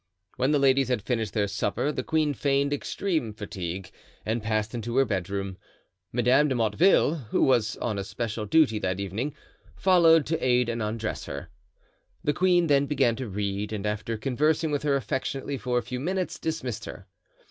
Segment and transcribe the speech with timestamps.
[0.35, 3.91] When the ladies had finished their supper the queen feigned extreme fatigue
[4.25, 5.59] and passed into her bedroom.
[6.11, 9.35] Madame de Motteville, who was on especial duty that evening,
[9.75, 11.49] followed to aid and undress her.
[12.23, 15.99] The queen then began to read, and after conversing with her affectionately for a few
[15.99, 17.05] minutes, dismissed her.